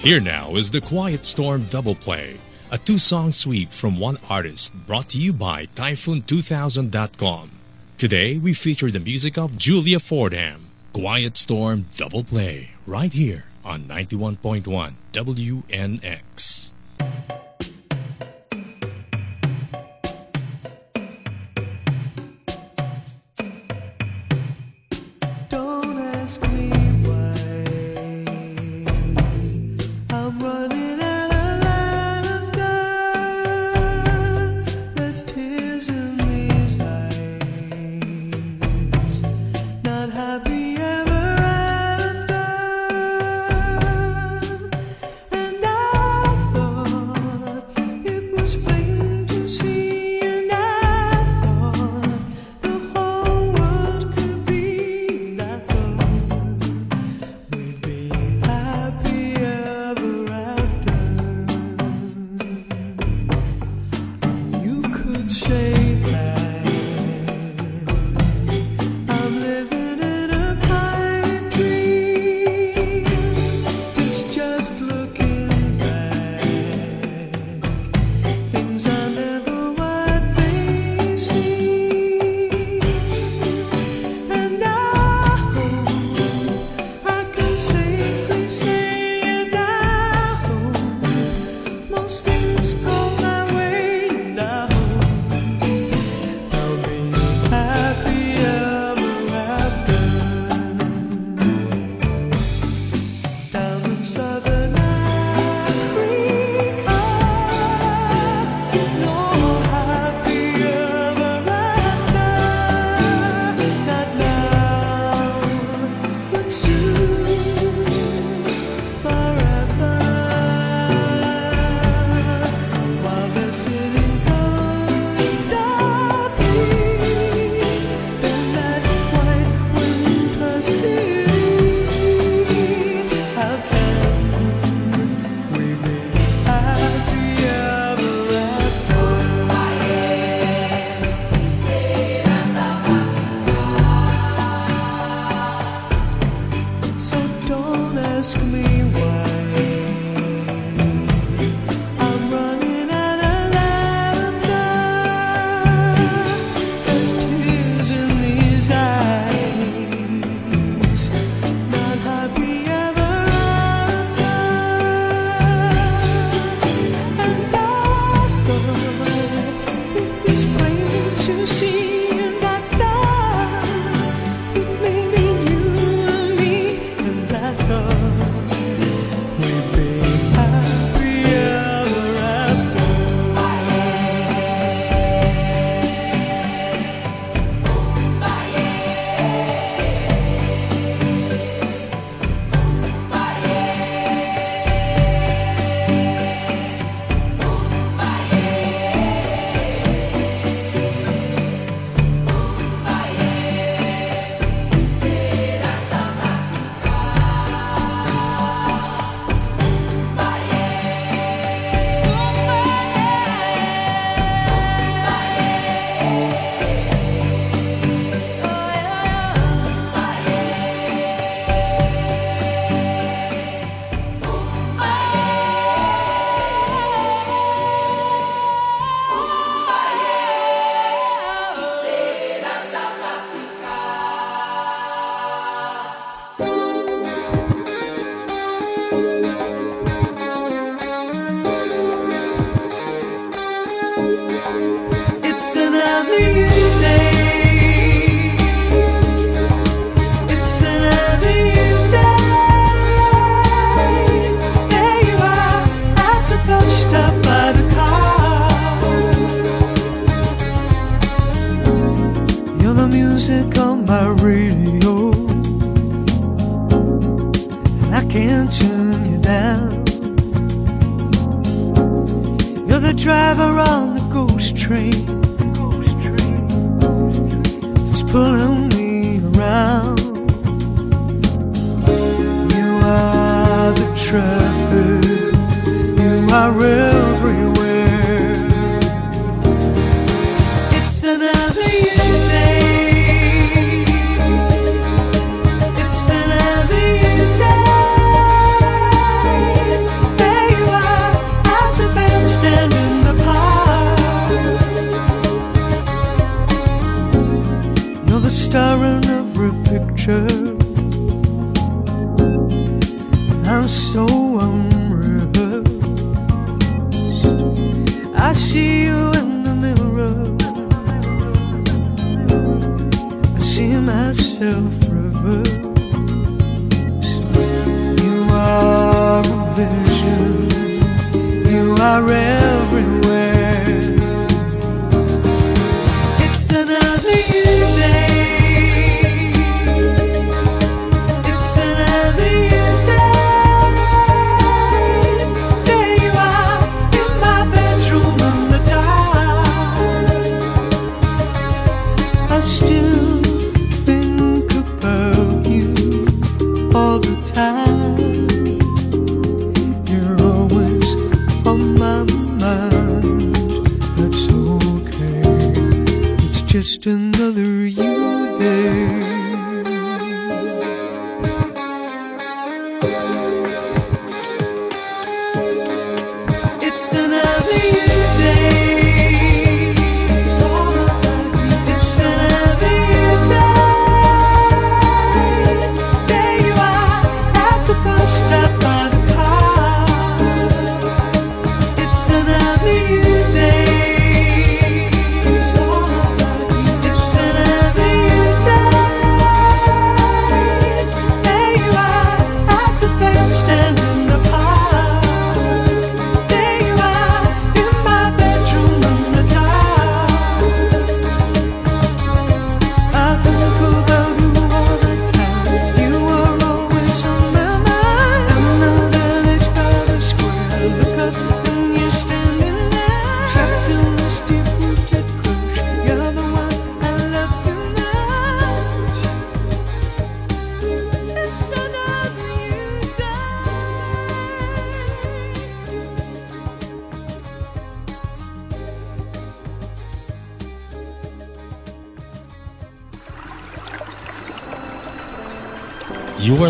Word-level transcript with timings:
Here 0.00 0.18
now 0.18 0.56
is 0.56 0.70
the 0.70 0.80
Quiet 0.80 1.26
Storm 1.26 1.66
Double 1.68 1.94
Play, 1.94 2.38
a 2.72 2.78
two 2.78 2.96
song 2.96 3.32
sweep 3.32 3.70
from 3.70 4.00
one 4.00 4.16
artist 4.30 4.72
brought 4.86 5.10
to 5.10 5.18
you 5.18 5.34
by 5.34 5.66
Typhoon2000.com. 5.66 7.50
Today 7.98 8.38
we 8.38 8.54
feature 8.54 8.90
the 8.90 8.98
music 8.98 9.36
of 9.36 9.58
Julia 9.58 10.00
Fordham. 10.00 10.70
Quiet 10.94 11.36
Storm 11.36 11.84
Double 11.94 12.24
Play, 12.24 12.70
right 12.86 13.12
here 13.12 13.44
on 13.62 13.82
91.1 13.82 14.94
WNX. 15.12 16.72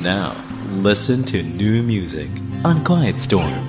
Now, 0.03 0.37
listen 0.71 1.25
to 1.25 1.43
new 1.43 1.83
music 1.83 2.29
on 2.65 2.85
Quiet 2.85 3.21
Storm. 3.21 3.68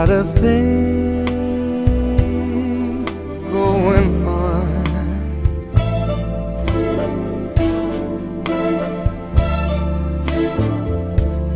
Got 0.00 0.08
a 0.08 0.24
thing 0.40 1.26
going 3.52 4.26
on. 4.26 4.64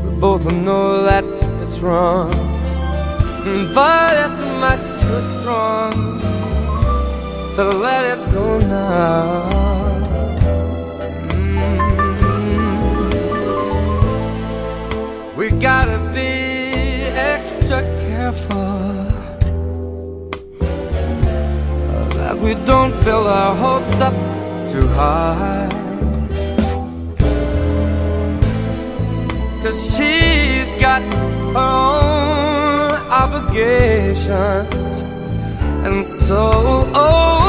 We 0.04 0.10
both 0.20 0.44
know 0.52 1.04
that 1.04 1.24
it's 1.62 1.78
wrong, 1.78 2.32
but 3.74 4.12
it's 4.24 4.42
much 4.60 4.84
too 5.00 5.20
strong 5.36 5.92
to 7.56 7.64
let 7.86 8.02
it 8.12 8.20
go 8.30 8.58
now. 8.58 9.48
Mm. 11.30 11.94
We 15.34 15.46
gotta 15.50 15.93
careful 18.34 19.04
that 22.16 22.36
we 22.38 22.54
don't 22.66 22.92
build 23.04 23.26
our 23.26 23.54
hopes 23.54 24.00
up 24.00 24.14
too 24.72 24.86
high. 24.88 25.68
Cause 29.62 29.96
she's 29.96 30.80
got 30.80 31.02
her 31.02 31.56
own 31.56 32.92
obligations 33.22 34.74
and 35.86 36.04
so 36.04 36.90
oh, 36.94 37.43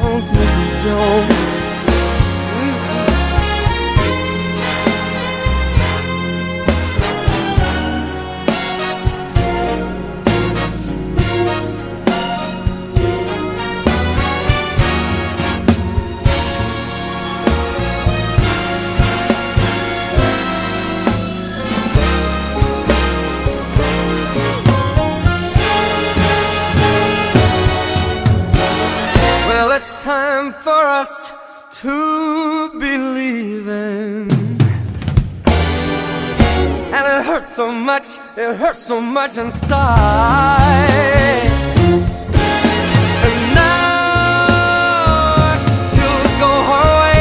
Jones, 0.00 0.28
Mrs. 0.30 0.82
Jones. 0.82 1.49
Much, 37.94 38.08
it 38.36 38.54
hurts 38.56 38.82
so 38.84 39.00
much 39.00 39.36
inside. 39.36 39.80
And 43.26 43.38
now 43.52 44.78
go 46.42 46.50
her 46.70 46.88
way, 47.00 47.20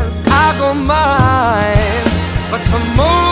and 0.00 0.12
I 0.44 0.46
go 0.60 0.68
mine. 0.74 2.04
But 2.50 2.62
tomorrow 2.72 3.31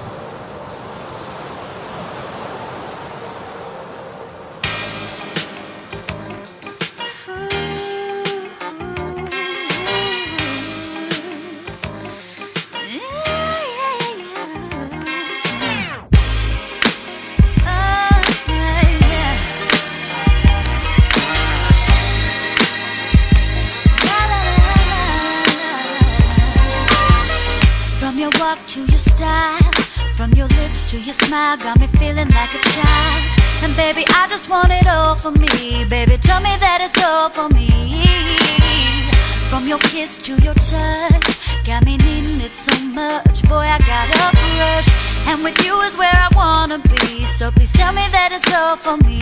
Kiss 40.01 40.17
to 40.17 40.33
your 40.41 40.55
touch, 40.55 41.29
got 41.63 41.85
me 41.85 41.95
needing 41.97 42.41
it 42.41 42.55
so 42.55 42.73
much. 42.99 43.37
Boy, 43.47 43.65
I 43.75 43.77
got 43.93 44.05
a 44.09 44.27
crush. 44.33 44.89
And 45.29 45.43
with 45.45 45.57
you 45.65 45.73
is 45.87 45.95
where 46.01 46.17
I 46.27 46.29
wanna 46.41 46.79
be. 46.93 47.25
So 47.37 47.51
please 47.51 47.73
tell 47.73 47.93
me 47.93 48.05
that 48.17 48.29
it's 48.37 48.49
all 48.59 48.75
for 48.85 48.97
me. 49.07 49.19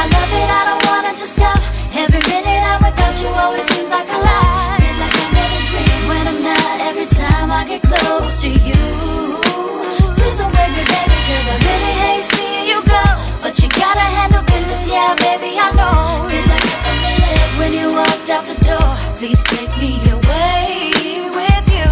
I 0.00 0.04
love 0.14 0.30
it, 0.40 0.48
I 0.58 0.62
don't 0.68 1.10
it 1.10 1.16
to 1.22 1.28
stop. 1.36 1.60
Every 2.02 2.22
minute 2.30 2.62
I'm 2.70 2.80
without 2.86 3.14
you 3.22 3.30
always 3.42 3.66
seems 3.72 3.90
like 3.90 4.08
a 4.16 4.18
lie. 4.28 4.78
Feels 4.82 4.98
like 5.04 5.16
I'm 5.24 5.34
in 5.42 5.50
a 5.58 5.62
dream 5.70 6.00
when 6.10 6.24
I'm 6.30 6.40
not. 6.50 6.76
Every 6.90 7.08
time 7.20 7.48
I 7.60 7.62
get 7.70 7.82
close 7.90 8.34
to 8.44 8.50
you. 8.68 8.82
Please 10.16 10.36
don't 10.40 10.52
break 10.54 10.72
me, 10.78 10.84
baby, 10.94 11.18
cause 11.28 11.46
I 11.54 11.56
really 11.66 11.94
hate 12.04 12.24
seeing 12.34 12.66
you 12.70 12.78
go. 12.94 13.04
But 13.42 13.52
you 13.60 13.68
gotta 13.82 14.06
handle 14.16 14.44
business, 14.52 14.82
yeah, 14.86 15.10
baby, 15.26 15.50
I 15.58 15.68
know. 15.78 16.28
Feels 16.30 16.48
like 16.54 16.69
Lift 17.30 17.58
when 17.60 17.72
you 17.72 17.92
walked 17.94 18.28
out 18.28 18.44
the 18.44 18.58
door. 18.64 18.90
Please 19.18 19.42
take 19.44 19.72
me 19.78 19.92
away 20.10 20.90
with 21.38 21.66
you. 21.76 21.90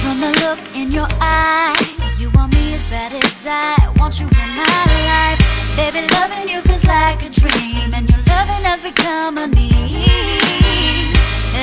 From 0.00 0.16
the 0.24 0.30
look 0.42 0.60
in 0.74 0.90
your 0.90 1.08
eye, 1.20 1.74
you 2.18 2.30
want 2.30 2.54
me 2.54 2.74
as 2.74 2.84
bad 2.86 3.12
as 3.12 3.46
I 3.46 3.76
want 3.98 4.20
you 4.20 4.26
in 4.26 4.50
my 4.62 4.86
life. 5.12 5.40
Baby, 5.76 6.06
loving 6.14 6.48
you 6.48 6.60
feels 6.62 6.84
like 6.84 7.20
a 7.28 7.30
dream, 7.30 7.92
and 7.96 8.08
your 8.08 8.22
loving 8.32 8.64
has 8.70 8.82
become 8.82 9.36
a 9.38 9.46
need. 9.46 11.12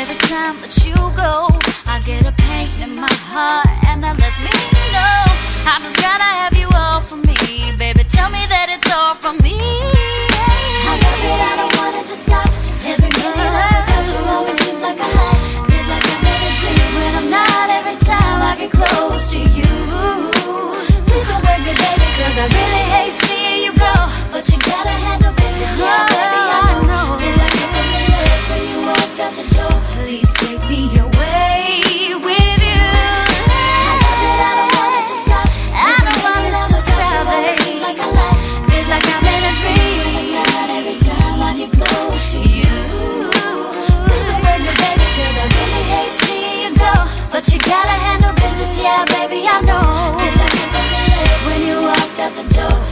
Every 0.02 0.20
time 0.28 0.60
that 0.62 0.76
you 0.86 0.96
go, 1.16 1.48
I 1.88 2.02
get 2.06 2.26
a 2.26 2.34
pain 2.46 2.70
in 2.82 2.96
my 3.00 3.16
heart, 3.32 3.70
and 3.88 4.04
that 4.04 4.20
lets 4.20 4.40
me 4.46 4.54
know 4.94 5.18
I 5.72 5.80
just 5.82 5.98
gotta 5.98 6.30
have 6.42 6.56
you 6.58 6.68
all 6.74 7.02
for 7.02 7.18
me. 7.18 7.72
Baby, 7.78 8.04
tell 8.04 8.30
me 8.30 8.46
that 8.54 8.68
it's 8.70 8.92
all 8.92 9.16
for 9.16 9.34
me. 9.42 9.91
I 22.42 22.46
really 22.46 22.86
hate 22.90 23.14
seeing 23.22 23.64
you 23.66 23.74
go. 23.78 23.94
But 24.32 24.50
you 24.50 24.58
gotta 24.58 24.90
handle 24.90 25.32
yeah, 25.78 26.11
But 47.42 47.54
you 47.54 47.60
gotta 47.60 47.90
handle 47.90 48.34
business, 48.36 48.78
yeah, 48.78 49.04
baby, 49.06 49.48
I 49.48 49.62
know. 49.62 50.14
When 51.48 51.66
you 51.66 51.82
walked 51.88 52.20
out 52.20 52.34
the 52.36 52.44
door. 52.54 52.91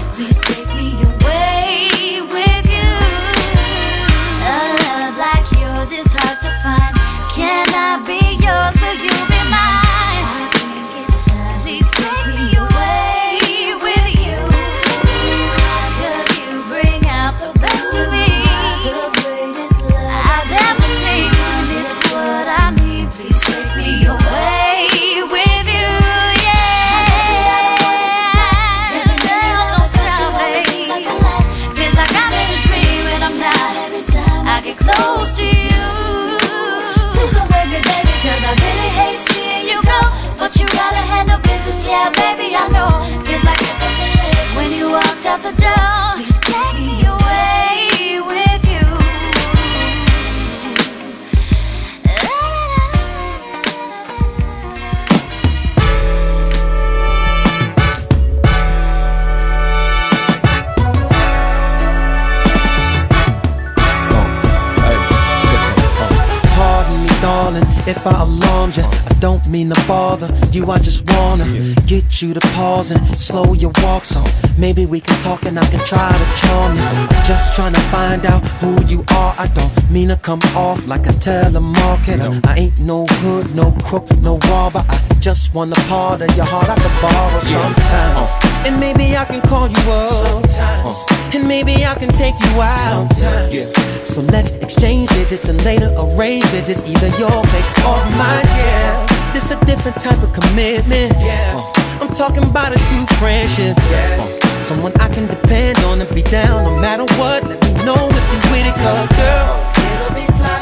Get 72.20 72.28
you 72.28 72.34
to 72.34 72.48
pause 72.56 72.92
and 72.92 73.18
slow 73.18 73.54
your 73.54 73.72
walk 73.82 74.04
so 74.04 74.24
maybe 74.58 74.86
we 74.86 75.00
can 75.00 75.16
talk 75.22 75.46
and 75.46 75.58
I 75.58 75.66
can 75.68 75.80
try 75.86 76.12
to 76.12 76.42
charm 76.42 76.76
you. 76.76 76.82
I'm 76.82 77.08
just 77.26 77.56
trying 77.56 77.74
to 77.74 77.80
find 77.92 78.26
out 78.26 78.46
who 78.60 78.72
you 78.88 79.06
are. 79.16 79.34
I 79.38 79.48
don't 79.54 79.92
mean 79.92 80.10
to 80.10 80.18
come 80.18 80.42
off 80.56 80.86
like 80.86 81.06
a 81.06 81.14
telemarketer. 81.14 82.46
I 82.46 82.58
ain't 82.58 82.80
no 82.80 83.06
hood, 83.22 83.56
no 83.56 83.72
crook, 83.84 84.06
no 84.22 84.38
robber. 84.50 84.84
I 84.90 84.98
just 85.20 85.54
want 85.54 85.78
a 85.78 85.82
part 85.88 86.22
of 86.22 86.36
your 86.36 86.46
heart 86.46 86.68
I 86.70 86.76
could 86.76 86.96
borrow 87.02 87.40
sometimes. 87.40 88.28
Uh. 88.28 88.64
And 88.68 88.80
maybe 88.80 89.16
I 89.16 89.26
can 89.26 89.42
call 89.42 89.68
you 89.70 89.92
up. 89.92 90.12
Sometimes. 90.12 90.98
Uh. 91.12 91.36
And 91.36 91.48
maybe 91.48 91.86
I 91.86 91.96
can 91.96 92.10
take 92.10 92.36
you 92.36 92.62
out. 92.62 93.14
Sometimes. 93.16 94.10
So 94.10 94.22
let's 94.22 94.52
exchange 94.52 95.10
digits 95.10 95.48
and 95.48 95.64
later 95.64 95.94
arrange 95.98 96.46
visits, 96.46 96.82
either 96.82 97.10
your 97.18 97.42
place 97.52 97.70
or 97.86 97.98
mine. 98.20 98.50
Yeah, 98.60 99.06
this 99.34 99.52
a 99.52 99.66
different 99.66 100.02
type 100.02 100.22
of 100.22 100.34
commitment. 100.34 101.14
Yeah, 101.20 101.54
uh. 101.56 101.79
I'm 102.02 102.14
talking 102.14 102.44
about 102.44 102.72
a 102.74 102.80
true 102.88 103.06
friendship. 103.18 103.78
Yeah, 103.92 104.40
someone 104.60 104.94
I 105.00 105.10
can 105.10 105.28
depend 105.28 105.80
on 105.80 106.02
and 106.02 106.16
be 106.16 106.24
down 106.24 106.64
no 106.64 106.82
matter 106.82 107.04
what. 107.20 107.44
Let 107.44 107.62
me 107.64 107.74
know 107.86 108.08
if 108.10 108.26
you 108.32 108.52
with 108.52 108.68
it, 108.68 108.76
cause 108.76 109.08
girl, 109.08 109.72
it'll 109.76 110.16
be 110.16 110.26
fly 110.38 110.60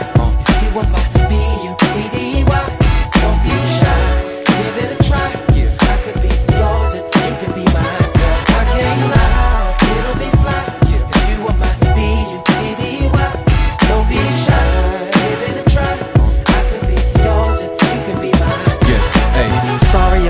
if 0.50 0.64
you 0.64 0.76
want 0.76 0.92
my 0.92 1.17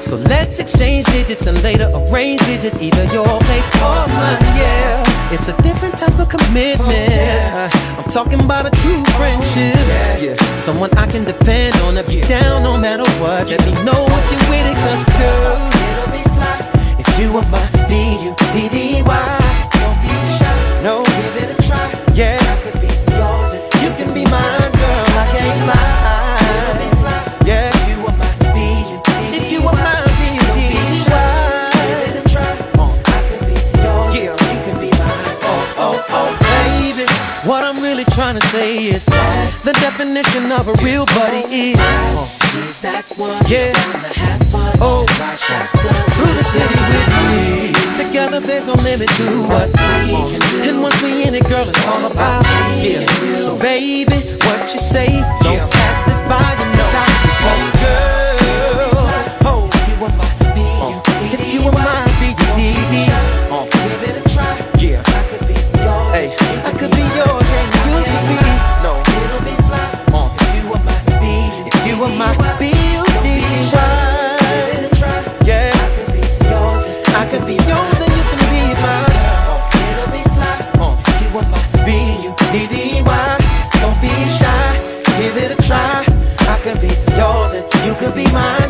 So 0.00 0.16
let's 0.16 0.58
exchange 0.58 1.06
digits 1.06 1.46
and 1.46 1.60
later 1.62 1.90
arrange 1.92 2.40
digits, 2.46 2.78
either 2.80 3.04
your 3.12 3.26
place 3.26 3.66
or 3.82 4.06
mine. 4.06 4.38
Yeah, 4.54 5.32
it's 5.32 5.48
a 5.48 5.56
different 5.62 5.98
type 5.98 6.18
of 6.18 6.28
commitment. 6.28 7.74
I'm 7.98 8.10
talking 8.10 8.40
about 8.40 8.66
a 8.66 8.70
true 8.82 9.02
friendship. 9.16 10.38
Someone 10.60 10.90
I 10.96 11.06
can 11.06 11.24
depend 11.24 11.74
on 11.82 11.96
if 11.96 12.10
you're 12.12 12.26
down 12.26 12.62
no 12.62 12.78
matter 12.78 13.04
what. 13.20 13.48
Let 13.48 13.64
me 13.66 13.72
know 13.84 14.06
if 14.06 14.24
you're 14.30 14.46
with 14.50 14.66
it, 14.70 14.76
cause 14.78 15.04
girl, 15.18 15.58
it'll 15.90 16.10
be 16.12 16.22
fly 16.34 16.58
if 16.98 17.08
you 17.18 17.36
are 17.36 17.48
my 17.50 17.66
B-U-D-D-Y. 17.88 19.02
Don't 19.80 19.98
be 20.02 20.14
shy, 20.38 20.82
no, 20.82 21.04
give 21.04 21.36
it 21.42 21.58
a 21.58 21.62
try. 21.62 22.14
Yeah, 22.14 22.55
the 39.66 39.72
definition 39.82 40.52
of 40.52 40.68
a 40.68 40.74
real 40.74 41.04
buddy 41.06 41.42
is. 41.50 41.74
She's 42.54 42.78
that 42.86 43.02
one. 43.18 43.42
Yeah. 43.50 43.74
Have 44.14 44.46
fun. 44.46 44.78
Oh. 44.78 45.02
Ride 45.18 45.40
shotgun 45.42 46.06
through 46.14 46.34
the 46.38 46.46
city 46.46 46.78
with 46.86 47.10
me. 47.26 47.74
Together 47.98 48.38
there's 48.38 48.64
no 48.64 48.74
limit 48.74 49.10
to 49.18 49.26
what 49.50 49.66
we 50.06 50.14
can 50.30 50.38
do. 50.54 50.70
And 50.70 50.82
once 50.82 51.02
we 51.02 51.26
in 51.26 51.34
it, 51.34 51.48
girl, 51.50 51.68
it's 51.68 51.84
all 51.88 52.06
about 52.06 52.46
me. 52.78 52.94
Yeah. 52.94 53.36
So 53.42 53.58
baby, 53.58 54.22
what 54.46 54.62
you 54.72 54.78
say? 54.78 55.18
Don't 55.42 55.58
yeah. 55.58 55.66
pass 55.66 56.04
this 56.06 56.22
by, 56.30 56.46
you 56.62 56.70
know. 56.70 56.86
Because 57.26 57.70
girl. 57.82 58.15
could 88.06 88.14
be 88.14 88.32
mine. 88.32 88.65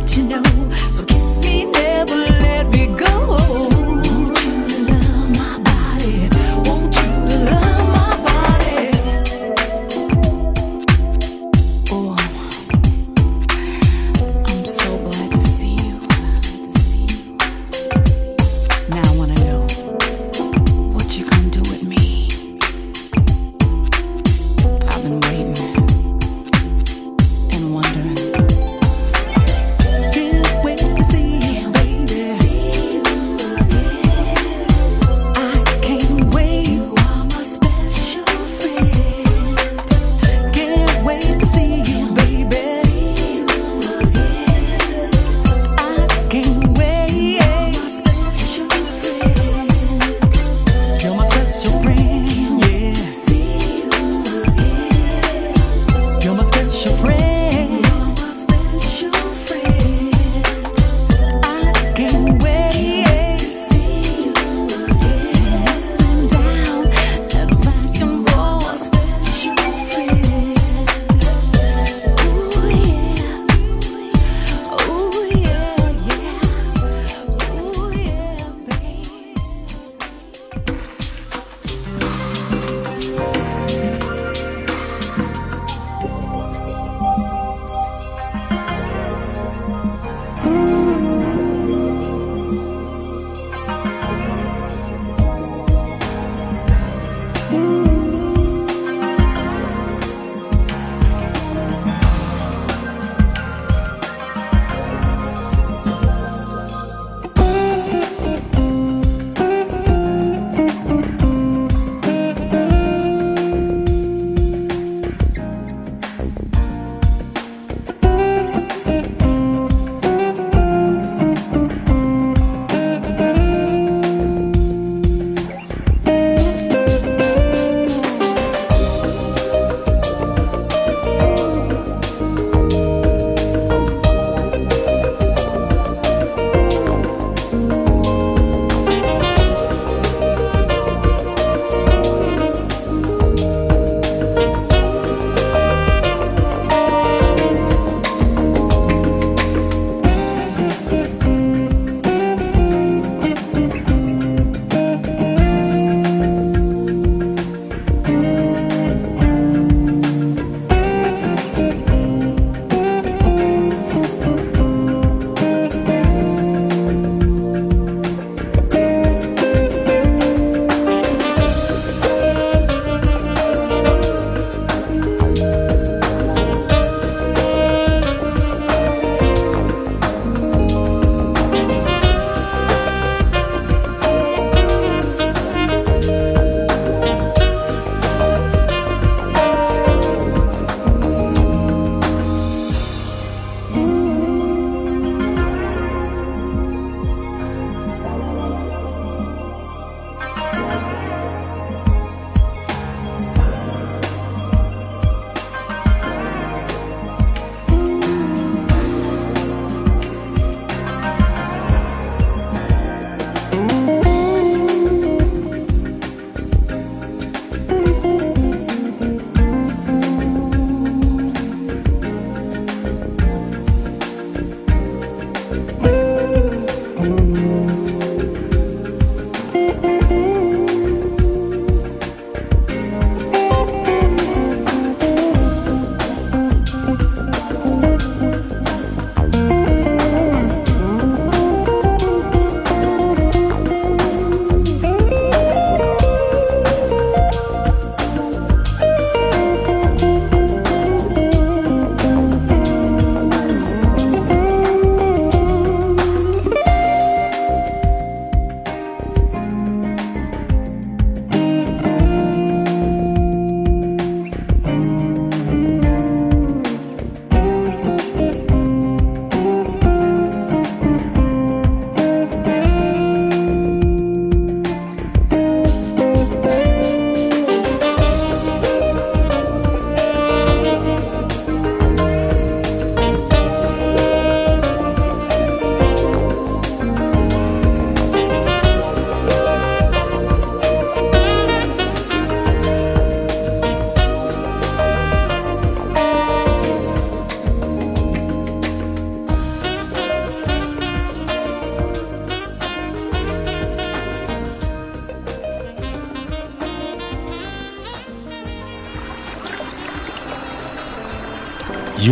let 0.00 0.16
you 0.16 0.24
know. 0.24 0.42
So 0.88 1.04
kiss 1.04 1.38
me, 1.38 1.66
never 1.66 2.14
let 2.14 2.68
me 2.70 2.86
go. 2.86 3.09